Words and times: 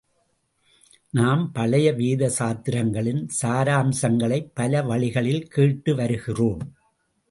நாம் 1.09 1.51
பழைய 1.51 1.93
வேத 1.93 2.31
சாத்திரங்களின் 2.39 3.27
சாராம்சங்களைப் 3.41 4.51
பல 4.53 4.83
வழிகளில் 4.83 5.47
கேட்டு 5.47 5.95
வருகிறோம். 5.95 6.61